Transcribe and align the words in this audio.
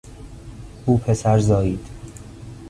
او 0.85 0.97
پسر 0.97 1.39
زایید. 1.39 1.87